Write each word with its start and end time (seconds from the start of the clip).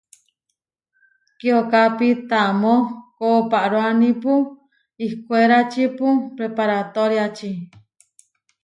Kiokápi 1.39 2.09
tamó 2.29 2.75
kooparoánipu 3.17 4.33
ihkwéračipu 5.05 6.07
preparatoriači. 6.35 7.51